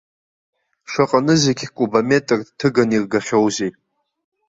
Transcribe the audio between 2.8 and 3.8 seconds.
иргахьоузеи!